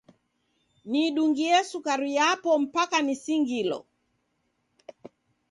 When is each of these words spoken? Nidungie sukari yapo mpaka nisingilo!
Nidungie 0.91 1.57
sukari 1.69 2.09
yapo 2.17 2.49
mpaka 2.65 2.97
nisingilo! 3.05 3.77